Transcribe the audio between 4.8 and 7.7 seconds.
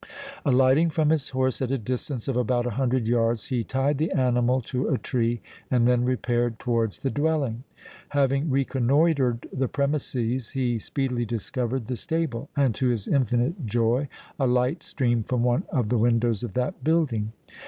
a tree, and then repaired towards the dwelling.